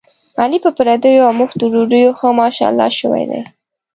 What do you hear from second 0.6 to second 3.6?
په پردیو اومفتو ډوډیو ښه ماشاءالله شوی دی.